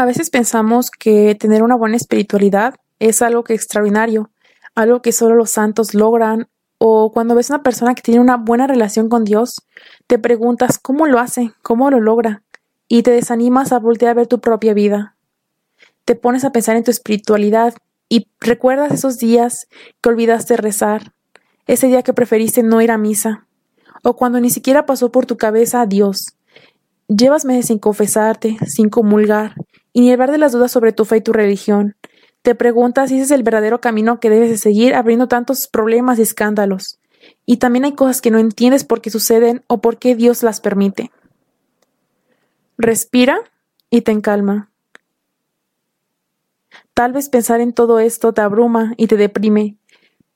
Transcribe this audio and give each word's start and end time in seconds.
A 0.00 0.06
veces 0.06 0.30
pensamos 0.30 0.90
que 0.90 1.34
tener 1.34 1.62
una 1.62 1.76
buena 1.76 1.96
espiritualidad 1.96 2.76
es 3.00 3.20
algo 3.20 3.44
que 3.44 3.52
extraordinario, 3.52 4.30
algo 4.74 5.02
que 5.02 5.12
solo 5.12 5.34
los 5.34 5.50
santos 5.50 5.92
logran, 5.92 6.48
o 6.78 7.12
cuando 7.12 7.34
ves 7.34 7.50
a 7.50 7.56
una 7.56 7.62
persona 7.62 7.94
que 7.94 8.00
tiene 8.00 8.18
una 8.18 8.38
buena 8.38 8.66
relación 8.66 9.10
con 9.10 9.24
Dios, 9.24 9.60
te 10.06 10.18
preguntas 10.18 10.78
cómo 10.78 11.06
lo 11.06 11.18
hace, 11.18 11.52
cómo 11.60 11.90
lo 11.90 12.00
logra, 12.00 12.42
y 12.88 13.02
te 13.02 13.10
desanimas 13.10 13.72
a 13.72 13.78
voltear 13.78 14.12
a 14.12 14.14
ver 14.14 14.26
tu 14.26 14.40
propia 14.40 14.72
vida. 14.72 15.16
Te 16.06 16.14
pones 16.14 16.46
a 16.46 16.50
pensar 16.50 16.76
en 16.76 16.84
tu 16.84 16.90
espiritualidad 16.90 17.74
y 18.08 18.26
recuerdas 18.40 18.92
esos 18.92 19.18
días 19.18 19.68
que 20.00 20.08
olvidaste 20.08 20.56
rezar, 20.56 21.12
ese 21.66 21.88
día 21.88 22.02
que 22.02 22.14
preferiste 22.14 22.62
no 22.62 22.80
ir 22.80 22.90
a 22.90 22.96
misa, 22.96 23.46
o 24.02 24.16
cuando 24.16 24.40
ni 24.40 24.48
siquiera 24.48 24.86
pasó 24.86 25.12
por 25.12 25.26
tu 25.26 25.36
cabeza 25.36 25.82
a 25.82 25.86
Dios. 25.86 26.38
Llevas 27.06 27.44
meses 27.44 27.66
sin 27.66 27.78
confesarte, 27.78 28.56
sin 28.66 28.88
comulgar, 28.88 29.56
y 29.92 30.00
ni 30.00 30.12
hablar 30.12 30.30
de 30.30 30.38
las 30.38 30.52
dudas 30.52 30.72
sobre 30.72 30.92
tu 30.92 31.04
fe 31.04 31.18
y 31.18 31.20
tu 31.20 31.32
religión. 31.32 31.96
Te 32.42 32.54
preguntas 32.54 33.10
si 33.10 33.16
ese 33.16 33.24
es 33.24 33.30
el 33.30 33.42
verdadero 33.42 33.80
camino 33.80 34.20
que 34.20 34.30
debes 34.30 34.50
de 34.50 34.58
seguir 34.58 34.94
abriendo 34.94 35.28
tantos 35.28 35.66
problemas 35.68 36.18
y 36.18 36.22
escándalos. 36.22 36.98
Y 37.44 37.58
también 37.58 37.84
hay 37.84 37.92
cosas 37.92 38.22
que 38.22 38.30
no 38.30 38.38
entiendes 38.38 38.84
por 38.84 39.00
qué 39.00 39.10
suceden 39.10 39.62
o 39.66 39.80
por 39.80 39.98
qué 39.98 40.14
Dios 40.14 40.42
las 40.42 40.60
permite. 40.60 41.10
Respira 42.78 43.38
y 43.90 44.00
ten 44.02 44.20
calma. 44.22 44.70
Tal 46.94 47.12
vez 47.12 47.28
pensar 47.28 47.60
en 47.60 47.72
todo 47.72 47.98
esto 47.98 48.32
te 48.32 48.40
abruma 48.40 48.94
y 48.96 49.06
te 49.06 49.16
deprime, 49.16 49.76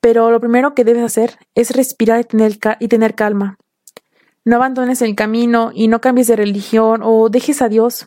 pero 0.01 0.31
lo 0.31 0.41
primero 0.41 0.75
que 0.75 0.85
debes 0.85 1.03
hacer 1.03 1.39
es 1.55 1.71
respirar 1.71 2.21
y 2.21 2.25
tener, 2.25 2.59
y 2.81 2.89
tener 2.89 3.15
calma. 3.15 3.59
No 4.45 4.57
abandones 4.57 5.01
el 5.01 5.15
camino 5.15 5.71
y 5.75 5.89
no 5.89 6.03
cambies 6.03 6.27
de 6.27 6.37
religión 6.37 7.01
o 7.03 7.31
dejes 7.31 7.63
a 7.63 7.69
Dios, 7.69 8.07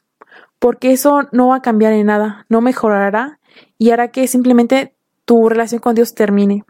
porque 0.60 0.92
eso 0.92 1.28
no 1.32 1.48
va 1.48 1.58
a 1.58 1.62
cambiar 1.62 1.94
en 1.94 2.08
nada, 2.08 2.46
no 2.50 2.62
mejorará 2.62 3.40
y 3.78 3.92
hará 3.92 4.10
que 4.10 4.28
simplemente 4.28 4.96
tu 5.26 5.50
relación 5.50 5.82
con 5.82 5.96
Dios 5.96 6.14
termine. 6.14 6.64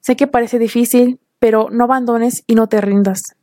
Sé 0.00 0.16
que 0.16 0.26
parece 0.26 0.58
difícil, 0.58 1.20
pero 1.38 1.68
no 1.70 1.84
abandones 1.84 2.44
y 2.46 2.54
no 2.54 2.66
te 2.66 2.80
rindas. 2.80 3.36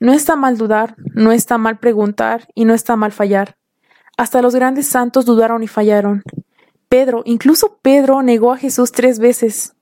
No 0.00 0.12
está 0.12 0.34
mal 0.34 0.58
dudar, 0.58 0.96
no 1.14 1.32
está 1.32 1.58
mal 1.58 1.78
preguntar 1.78 2.48
y 2.54 2.64
no 2.64 2.74
está 2.74 2.96
mal 2.96 3.12
fallar. 3.12 3.56
Hasta 4.16 4.42
los 4.42 4.54
grandes 4.54 4.88
santos 4.88 5.24
dudaron 5.24 5.62
y 5.62 5.68
fallaron, 5.68 6.22
Pedro, 6.88 7.22
incluso 7.24 7.78
Pedro 7.80 8.22
negó 8.22 8.52
a 8.52 8.58
Jesús 8.58 8.92
tres 8.92 9.18
veces. 9.18 9.74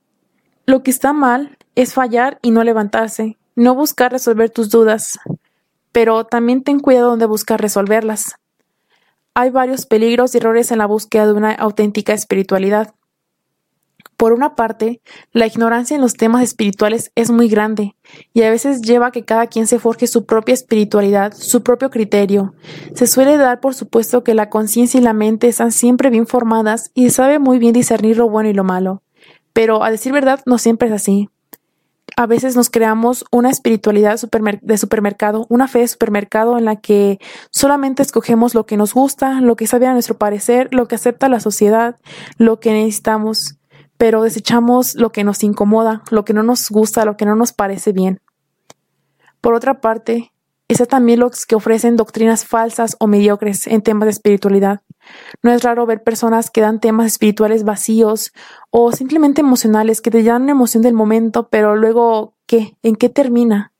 Lo 0.66 0.82
que 0.82 0.92
está 0.92 1.12
mal 1.12 1.58
es 1.74 1.94
fallar 1.94 2.38
y 2.42 2.52
no 2.52 2.62
levantarse, 2.62 3.38
no 3.56 3.74
buscar 3.74 4.12
resolver 4.12 4.50
tus 4.50 4.70
dudas, 4.70 5.18
pero 5.92 6.24
también 6.24 6.62
ten 6.62 6.80
cuidado 6.80 7.10
donde 7.10 7.26
buscar 7.26 7.60
resolverlas. 7.60 8.36
Hay 9.34 9.50
varios 9.50 9.86
peligros 9.86 10.34
y 10.34 10.38
errores 10.38 10.70
en 10.72 10.78
la 10.78 10.86
búsqueda 10.86 11.26
de 11.26 11.32
una 11.32 11.52
auténtica 11.52 12.12
espiritualidad. 12.12 12.94
Por 14.16 14.34
una 14.34 14.54
parte, 14.54 15.00
la 15.32 15.46
ignorancia 15.46 15.94
en 15.94 16.02
los 16.02 16.12
temas 16.14 16.42
espirituales 16.42 17.10
es 17.14 17.30
muy 17.30 17.48
grande 17.48 17.96
y 18.34 18.42
a 18.42 18.50
veces 18.50 18.82
lleva 18.82 19.06
a 19.06 19.10
que 19.12 19.24
cada 19.24 19.46
quien 19.46 19.66
se 19.66 19.78
forje 19.78 20.06
su 20.06 20.26
propia 20.26 20.52
espiritualidad, 20.52 21.32
su 21.34 21.62
propio 21.62 21.90
criterio. 21.90 22.52
Se 22.94 23.06
suele 23.06 23.38
dar 23.38 23.60
por 23.60 23.74
supuesto 23.74 24.22
que 24.22 24.34
la 24.34 24.50
conciencia 24.50 25.00
y 25.00 25.02
la 25.02 25.14
mente 25.14 25.48
están 25.48 25.72
siempre 25.72 26.10
bien 26.10 26.26
formadas 26.26 26.90
y 26.92 27.08
sabe 27.08 27.38
muy 27.38 27.58
bien 27.58 27.72
discernir 27.72 28.18
lo 28.18 28.28
bueno 28.28 28.50
y 28.50 28.52
lo 28.52 28.62
malo. 28.62 29.02
Pero 29.54 29.82
a 29.82 29.90
decir 29.90 30.12
verdad 30.12 30.40
no 30.44 30.58
siempre 30.58 30.88
es 30.88 30.94
así. 30.94 31.30
A 32.16 32.26
veces 32.26 32.56
nos 32.56 32.70
creamos 32.70 33.24
una 33.30 33.50
espiritualidad 33.50 34.18
de 34.62 34.78
supermercado, 34.78 35.46
una 35.48 35.68
fe 35.68 35.80
de 35.80 35.88
supermercado 35.88 36.58
en 36.58 36.64
la 36.64 36.76
que 36.76 37.18
solamente 37.50 38.02
escogemos 38.02 38.54
lo 38.54 38.66
que 38.66 38.76
nos 38.76 38.94
gusta, 38.94 39.40
lo 39.40 39.56
que 39.56 39.66
sabe 39.66 39.86
a 39.86 39.92
nuestro 39.92 40.18
parecer, 40.18 40.68
lo 40.72 40.86
que 40.86 40.94
acepta 40.94 41.28
la 41.28 41.40
sociedad, 41.40 41.96
lo 42.36 42.60
que 42.60 42.72
necesitamos 42.72 43.56
pero 44.00 44.22
desechamos 44.22 44.94
lo 44.94 45.12
que 45.12 45.24
nos 45.24 45.44
incomoda, 45.44 46.02
lo 46.10 46.24
que 46.24 46.32
no 46.32 46.42
nos 46.42 46.70
gusta, 46.70 47.04
lo 47.04 47.18
que 47.18 47.26
no 47.26 47.36
nos 47.36 47.52
parece 47.52 47.92
bien. 47.92 48.22
Por 49.42 49.52
otra 49.52 49.82
parte, 49.82 50.32
está 50.68 50.86
también 50.86 51.20
los 51.20 51.44
que 51.44 51.54
ofrecen 51.54 51.96
doctrinas 51.96 52.46
falsas 52.46 52.96
o 52.98 53.06
mediocres 53.06 53.66
en 53.66 53.82
temas 53.82 54.06
de 54.06 54.12
espiritualidad. 54.12 54.80
No 55.42 55.52
es 55.52 55.62
raro 55.62 55.86
ver 55.86 56.02
personas 56.02 56.50
que 56.50 56.60
dan 56.60 56.80
temas 56.80 57.06
espirituales 57.06 57.64
vacíos 57.64 58.32
o 58.70 58.92
simplemente 58.92 59.40
emocionales 59.40 60.00
que 60.00 60.10
te 60.10 60.22
dan 60.22 60.42
una 60.42 60.52
emoción 60.52 60.82
del 60.82 60.94
momento, 60.94 61.48
pero 61.48 61.76
luego, 61.76 62.34
¿qué? 62.46 62.76
¿En 62.82 62.96
qué 62.96 63.08
termina? 63.08 63.72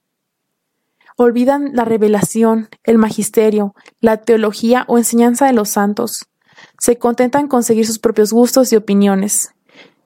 Olvidan 1.17 1.71
la 1.73 1.85
revelación, 1.85 2.69
el 2.83 2.97
magisterio, 2.97 3.75
la 3.99 4.17
teología 4.17 4.85
o 4.87 4.97
enseñanza 4.97 5.45
de 5.45 5.53
los 5.53 5.69
santos. 5.69 6.27
Se 6.79 6.97
contentan 6.97 7.47
con 7.47 7.63
seguir 7.63 7.85
sus 7.85 7.99
propios 7.99 8.33
gustos 8.33 8.71
y 8.73 8.75
opiniones 8.75 9.53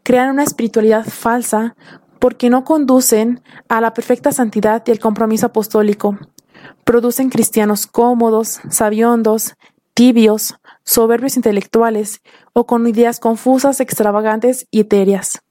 crean 0.06 0.30
una 0.30 0.44
espiritualidad 0.44 1.04
falsa 1.04 1.76
porque 2.20 2.50
no 2.50 2.64
conducen 2.64 3.42
a 3.68 3.82
la 3.82 3.94
perfecta 3.94 4.32
santidad 4.32 4.84
y 4.86 4.92
el 4.92 5.00
compromiso 5.00 5.48
apostólico. 5.48 6.18
Producen 6.84 7.30
cristianos 7.30 7.88
cómodos, 7.88 8.60
sabiondos, 8.70 9.56
tibios, 9.96 10.56
soberbios 10.86 11.36
intelectuales 11.36 12.22
o 12.54 12.66
con 12.66 12.88
ideas 12.88 13.20
confusas, 13.20 13.82
extravagantes 13.82 14.68
y 14.72 14.82
etéreas, 14.82 15.42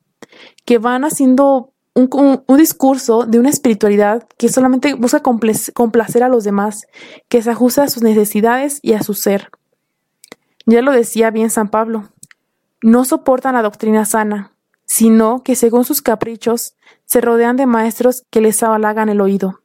que 0.65 0.78
van 0.78 1.05
haciendo 1.05 1.72
un, 1.95 2.43
discurso 2.56 3.25
de 3.27 3.39
una 3.39 3.50
espiritualidad 3.50 4.27
que 4.39 4.49
solamente 4.49 4.95
busca 4.95 5.22
complacer 5.22 6.22
a 6.22 6.28
los 6.28 6.45
demás, 6.45 6.87
que 7.28 7.43
se 7.43 7.50
ajusta 7.50 7.84
a 7.84 7.89
sus 7.89 8.03
necesidades 8.03 8.78
y 8.83 8.95
a 8.95 9.03
su 9.03 9.15
ser. 9.15 9.50
Ya 10.67 10.83
lo 10.83 10.93
decía 10.93 11.31
bien 11.31 11.51
San 11.51 11.69
Pablo, 11.69 12.09
no 12.83 13.05
soportan 13.05 13.55
la 13.55 13.62
doctrina 13.62 14.05
sana, 14.05 14.53
sino 14.87 15.43
que 15.43 15.56
según 15.56 15.84
sus 15.84 16.03
caprichos 16.03 16.75
se 17.06 17.21
rodean 17.21 17.56
de 17.56 17.66
maestros 17.66 18.25
que 18.31 18.41
les 18.41 18.62
halagan 18.62 19.09
el 19.09 19.21
oído. 19.21 19.61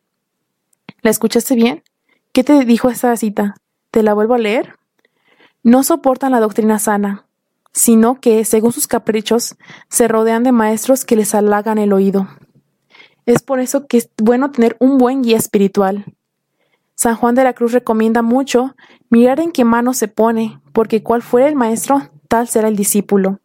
¿La 1.01 1.11
escuchaste 1.11 1.55
bien? 1.55 1.83
¿Qué 2.31 2.43
te 2.43 2.65
dijo 2.65 2.89
esta 2.89 3.15
cita? 3.15 3.55
¿Te 3.91 4.03
la 4.03 4.13
vuelvo 4.13 4.35
a 4.35 4.37
leer? 4.37 4.78
No 5.63 5.83
soportan 5.83 6.31
la 6.31 6.39
doctrina 6.39 6.79
sana, 6.79 7.25
sino 7.73 8.19
que, 8.19 8.45
según 8.45 8.71
sus 8.71 8.87
caprichos, 8.87 9.55
se 9.89 10.07
rodean 10.07 10.43
de 10.43 10.51
maestros 10.51 11.05
que 11.05 11.15
les 11.15 11.35
halagan 11.35 11.77
el 11.77 11.93
oído. 11.93 12.27
Es 13.25 13.41
por 13.41 13.59
eso 13.59 13.85
que 13.87 13.97
es 13.97 14.09
bueno 14.17 14.51
tener 14.51 14.75
un 14.79 14.97
buen 14.97 15.21
guía 15.21 15.37
espiritual. 15.37 16.05
San 16.95 17.15
Juan 17.15 17.35
de 17.35 17.43
la 17.43 17.53
Cruz 17.53 17.71
recomienda 17.71 18.21
mucho 18.21 18.75
mirar 19.09 19.39
en 19.39 19.51
qué 19.51 19.63
mano 19.63 19.93
se 19.93 20.07
pone, 20.07 20.59
porque 20.73 21.03
cual 21.03 21.21
fuera 21.21 21.47
el 21.47 21.55
maestro, 21.55 22.09
tal 22.27 22.47
será 22.47 22.67
el 22.67 22.75
discípulo. 22.75 23.39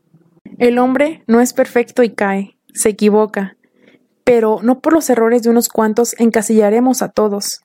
El 0.59 0.79
hombre 0.79 1.25
no 1.27 1.41
es 1.41 1.53
perfecto 1.53 2.03
y 2.03 2.11
cae, 2.11 2.57
se 2.73 2.91
equivoca, 2.91 3.57
pero 4.25 4.61
no 4.63 4.81
por 4.81 4.93
los 4.93 5.11
errores 5.11 5.43
de 5.43 5.51
unos 5.51 5.69
cuantos 5.69 6.15
encasillaremos 6.19 7.03
a 7.03 7.09
todos. 7.09 7.63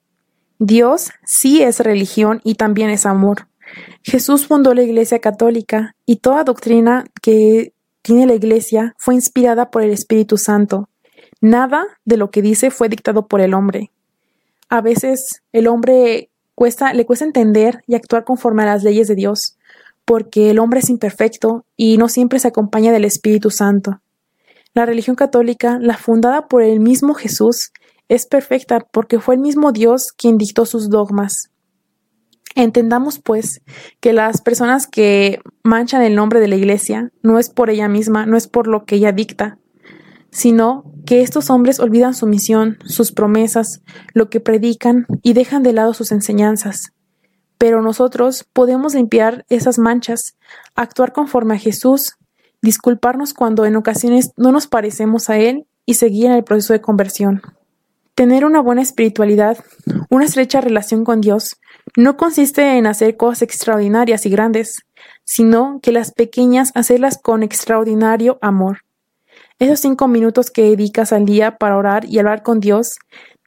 Dios 0.60 1.12
sí 1.24 1.62
es 1.62 1.80
religión 1.80 2.42
y 2.44 2.56
también 2.56 2.90
es 2.90 3.06
amor. 3.06 3.49
Jesús 4.04 4.48
fundó 4.48 4.74
la 4.74 4.84
Iglesia 4.84 5.20
Católica 5.20 5.96
y 6.06 6.18
toda 6.18 6.44
doctrina 6.44 7.06
que 7.22 7.74
tiene 8.02 8.26
la 8.26 8.36
Iglesia 8.36 8.96
fue 8.98 9.16
inspirada 9.16 9.70
por 9.72 9.84
el 9.84 9.92
Espíritu 9.92 10.38
Santo. 10.38 10.90
Nada 11.42 11.86
de 12.06 12.18
lo 12.18 12.32
que 12.32 12.42
dice 12.42 12.72
fue 12.72 12.90
dictado 12.90 13.28
por 13.28 13.42
el 13.42 13.54
hombre. 13.54 13.92
A 14.70 14.82
veces 14.82 15.42
el 15.52 15.68
hombre 15.68 16.30
le 16.94 17.06
cuesta 17.06 17.26
entender 17.26 17.84
y 17.88 17.96
actuar 17.96 18.24
conforme 18.24 18.64
a 18.64 18.68
las 18.68 18.84
leyes 18.84 19.08
de 19.08 19.16
Dios, 19.16 19.58
porque 20.06 20.50
el 20.50 20.60
hombre 20.60 20.80
es 20.80 20.90
imperfecto 20.90 21.66
y 21.78 21.98
no 21.98 22.10
siempre 22.10 22.40
se 22.40 22.48
acompaña 22.48 22.92
del 22.92 23.06
Espíritu 23.06 23.52
Santo. 23.52 24.02
La 24.74 24.86
religión 24.86 25.16
católica, 25.16 25.80
la 25.80 25.98
fundada 25.98 26.48
por 26.48 26.62
el 26.62 26.80
mismo 26.80 27.14
Jesús, 27.14 27.72
es 28.08 28.26
perfecta 28.26 28.80
porque 28.92 29.20
fue 29.20 29.36
el 29.36 29.42
mismo 29.42 29.72
Dios 29.72 30.12
quien 30.12 30.38
dictó 30.38 30.66
sus 30.66 30.90
dogmas. 30.90 31.50
Entendamos, 32.56 33.20
pues, 33.20 33.62
que 34.00 34.14
las 34.14 34.42
personas 34.42 34.88
que 34.88 35.40
manchan 35.64 36.02
el 36.02 36.16
nombre 36.16 36.40
de 36.40 36.48
la 36.48 36.56
Iglesia 36.56 37.12
no 37.22 37.40
es 37.40 37.50
por 37.50 37.70
ella 37.70 37.88
misma, 37.88 38.26
no 38.26 38.38
es 38.38 38.48
por 38.48 38.68
lo 38.68 38.86
que 38.86 38.96
ella 38.96 39.12
dicta, 39.12 39.60
sino 40.32 40.92
que 41.06 41.22
estos 41.22 41.50
hombres 41.50 41.80
olvidan 41.80 42.14
su 42.14 42.28
misión, 42.28 42.78
sus 42.86 43.12
promesas, 43.12 43.82
lo 44.14 44.30
que 44.30 44.40
predican 44.40 45.06
y 45.24 45.34
dejan 45.34 45.64
de 45.64 45.74
lado 45.74 45.94
sus 45.94 46.12
enseñanzas 46.12 46.94
pero 47.60 47.82
nosotros 47.82 48.48
podemos 48.54 48.96
limpiar 48.96 49.46
esas 49.50 49.78
manchas, 49.78 50.38
actuar 50.76 51.12
conforme 51.12 51.56
a 51.56 51.60
Jesús, 51.60 52.16
disculparnos 52.62 53.34
cuando 53.34 53.66
en 53.66 53.76
ocasiones 53.76 54.32
no 54.38 54.52
nos 54.52 54.66
parecemos 54.66 55.30
a 55.30 55.38
Él 55.38 55.68
y 55.86 55.96
seguir 55.96 56.28
en 56.28 56.32
el 56.32 56.46
proceso 56.46 56.74
de 56.74 56.82
conversión. 56.82 57.42
Tener 58.20 58.44
una 58.44 58.60
buena 58.60 58.82
espiritualidad, 58.82 59.64
una 60.10 60.26
estrecha 60.26 60.60
relación 60.60 61.06
con 61.06 61.22
Dios, 61.22 61.56
no 61.96 62.18
consiste 62.18 62.78
en 62.78 62.86
hacer 62.86 63.16
cosas 63.16 63.44
extraordinarias 63.44 64.26
y 64.26 64.30
grandes, 64.30 64.84
sino 65.24 65.80
que 65.82 65.94
las 65.94 66.12
pequeñas 66.12 66.74
hacerlas 66.76 67.18
con 67.18 67.44
extraordinario 67.44 68.38
amor. 68.42 68.80
Esos 69.58 69.80
cinco 69.80 70.10
minutos 70.10 70.52
que 70.52 70.64
dedicas 70.64 71.14
al 71.14 71.24
día 71.24 71.58
para 71.58 71.78
orar 71.78 72.04
y 72.10 72.20
hablar 72.20 72.44
con 72.44 72.60
Dios, 72.60 72.98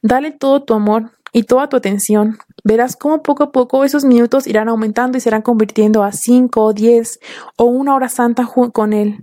dale 0.01 0.31
todo 0.31 0.63
tu 0.63 0.73
amor, 0.73 1.11
y 1.35 1.43
toda 1.43 1.69
tu 1.69 1.77
atención. 1.77 2.39
Verás 2.63 2.95
cómo 2.95 3.21
poco 3.21 3.43
a 3.43 3.51
poco 3.51 3.83
esos 3.83 4.05
minutos 4.05 4.47
irán 4.47 4.69
aumentando 4.69 5.19
y 5.19 5.21
se 5.21 5.29
irán 5.29 5.43
convirtiendo 5.43 6.03
a 6.03 6.11
cinco, 6.13 6.73
diez 6.73 7.19
o 7.57 7.65
una 7.65 7.93
hora 7.93 8.09
santa 8.09 8.49
con 8.73 8.93
Él. 8.93 9.19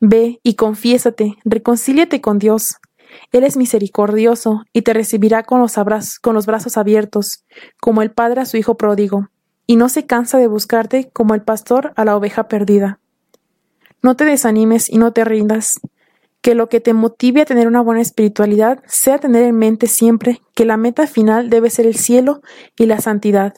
Ve 0.00 0.38
y 0.42 0.56
confiésate, 0.56 1.36
reconcíliate 1.46 2.20
con 2.20 2.38
Dios. 2.38 2.76
Él 3.32 3.44
es 3.44 3.56
misericordioso 3.56 4.64
y 4.72 4.82
te 4.82 4.92
recibirá 4.92 5.42
con 5.42 5.60
los, 5.60 6.46
brazos 6.46 6.76
abiertos, 6.76 7.44
como 7.80 8.02
el 8.02 8.10
Padre 8.10 8.40
a 8.40 8.44
su 8.44 8.56
Hijo 8.56 8.76
pródigo, 8.76 9.28
y 9.66 9.76
no 9.76 9.88
se 9.88 10.06
cansa 10.06 10.38
de 10.38 10.46
buscarte 10.46 11.10
como 11.12 11.34
el 11.34 11.42
pastor 11.42 11.92
a 11.96 12.04
la 12.04 12.16
oveja 12.16 12.48
perdida. 12.48 12.98
No 14.02 14.16
te 14.16 14.24
desanimes 14.24 14.90
y 14.90 14.98
no 14.98 15.12
te 15.12 15.24
rindas. 15.24 15.80
Que 16.40 16.56
lo 16.56 16.68
que 16.68 16.80
te 16.80 16.92
motive 16.92 17.42
a 17.42 17.44
tener 17.44 17.68
una 17.68 17.80
buena 17.80 18.00
espiritualidad 18.00 18.82
sea 18.86 19.18
tener 19.18 19.44
en 19.44 19.56
mente 19.56 19.86
siempre 19.86 20.40
que 20.54 20.64
la 20.64 20.76
meta 20.76 21.06
final 21.06 21.50
debe 21.50 21.70
ser 21.70 21.86
el 21.86 21.94
cielo 21.94 22.42
y 22.76 22.86
la 22.86 23.00
santidad, 23.00 23.54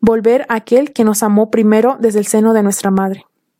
volver 0.00 0.44
a 0.50 0.56
aquel 0.56 0.92
que 0.92 1.04
nos 1.04 1.22
amó 1.22 1.50
primero 1.50 1.96
desde 1.98 2.18
el 2.18 2.26
seno 2.26 2.52
de 2.52 2.62
nuestra 2.62 2.90
madre. 2.90 3.24